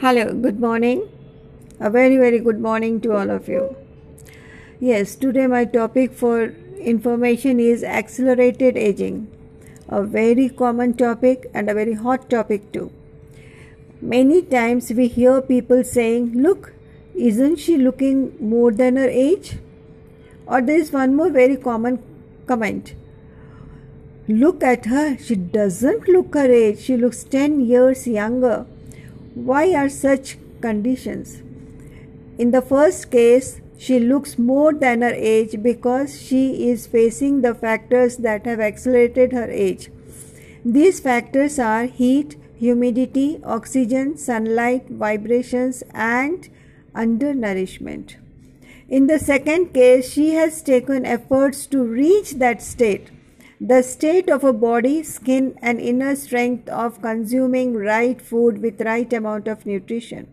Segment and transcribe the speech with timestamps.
[0.00, 1.08] Hello, good morning.
[1.80, 3.74] A very, very good morning to all of you.
[4.78, 9.26] Yes, today my topic for information is accelerated aging,
[9.88, 12.92] a very common topic and a very hot topic too.
[14.00, 16.74] Many times we hear people saying, Look,
[17.16, 19.58] isn't she looking more than her age?
[20.46, 22.00] Or there is one more very common
[22.46, 22.94] comment
[24.28, 28.66] Look at her, she doesn't look her age, she looks 10 years younger.
[29.44, 31.42] Why are such conditions?
[32.38, 37.54] In the first case, she looks more than her age because she is facing the
[37.54, 39.90] factors that have accelerated her age.
[40.64, 46.48] These factors are heat, humidity, oxygen, sunlight, vibrations, and
[46.92, 48.16] undernourishment.
[48.88, 53.10] In the second case, she has taken efforts to reach that state
[53.60, 59.12] the state of a body, skin, and inner strength of consuming right food with right
[59.12, 60.28] amount of nutrition.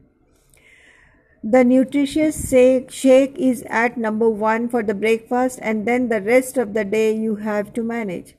[1.44, 6.74] The nutritious shake is at number one for the breakfast, and then the rest of
[6.74, 8.36] the day you have to manage.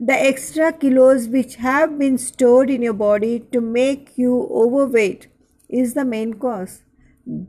[0.00, 5.28] The extra kilos which have been stored in your body to make you overweight
[5.68, 6.82] is the main cause.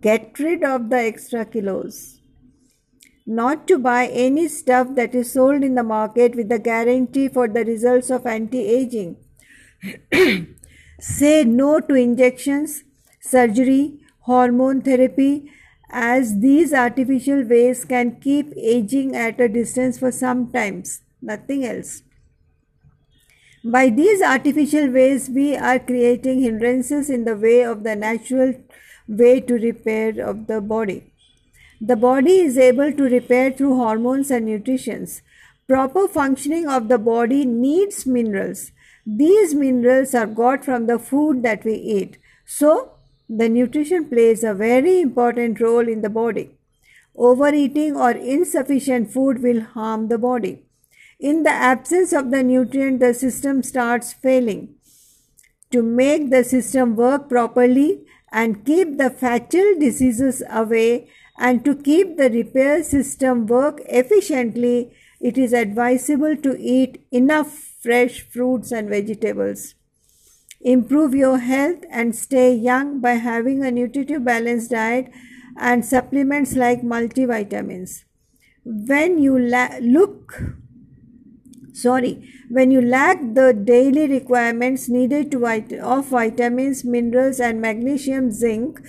[0.01, 2.21] Get rid of the extra kilos
[3.25, 7.47] not to buy any stuff that is sold in the market with the guarantee for
[7.47, 9.17] the results of anti-aging.
[10.99, 12.83] Say no to injections,
[13.19, 15.51] surgery, hormone therapy
[15.89, 22.01] as these artificial ways can keep aging at a distance for some times, nothing else.
[23.63, 28.53] By these artificial ways, we are creating hindrances in the way of the natural
[29.07, 31.13] way to repair of the body.
[31.81, 35.07] The body is able to repair through hormones and nutrition.
[35.67, 38.71] Proper functioning of the body needs minerals.
[39.05, 42.17] These minerals are got from the food that we eat.
[42.45, 42.91] So,
[43.27, 46.51] the nutrition plays a very important role in the body.
[47.15, 50.63] Overeating or insufficient food will harm the body.
[51.19, 54.75] In the absence of the nutrient, the system starts failing.
[55.71, 62.17] To make the system work properly and keep the fatal diseases away, and to keep
[62.17, 67.51] the repair system work efficiently, it is advisable to eat enough
[67.81, 69.75] fresh fruits and vegetables.
[70.61, 75.11] Improve your health and stay young by having a nutritive balanced diet
[75.57, 78.03] and supplements like multivitamins.
[78.65, 80.41] When you la- look
[81.81, 82.29] sorry.
[82.49, 88.79] When you lack the daily requirements needed to vit- of vitamins minerals and magnesium zinc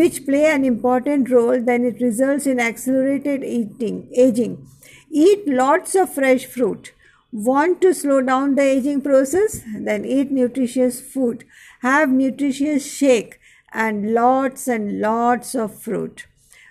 [0.00, 4.66] which play an important role then it results in accelerated eating aging.
[5.10, 6.92] Eat lots of fresh fruit.
[7.32, 9.60] Want to slow down the aging process?
[9.76, 11.44] Then eat nutritious food.
[11.80, 13.38] Have nutritious shake
[13.72, 16.26] and lots and lots of fruit.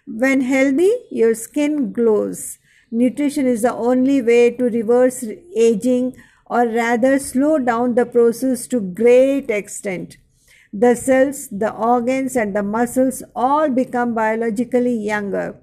[0.07, 2.57] When healthy your skin glows
[2.91, 5.23] Nutrition is the only way to reverse
[5.55, 6.15] aging
[6.45, 10.17] or rather slow down the process to great extent.
[10.71, 15.59] The cells, the organs and the muscles all become biologically younger.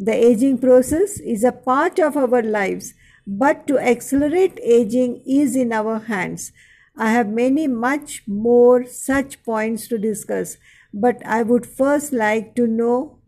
[0.00, 2.94] The aging process is a part of our lives,
[3.26, 6.52] but to accelerate aging is in our hands.
[6.96, 10.56] I have many much more such points to discuss,
[10.92, 13.18] but I would first like to know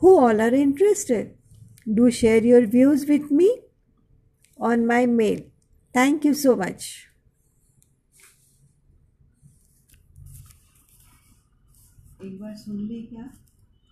[0.00, 1.34] who all are interested.
[1.93, 3.61] Do share your views with me
[4.59, 5.41] on my mail.
[5.93, 6.85] Thank you so much.
[12.25, 13.23] एक बार सुन ले क्या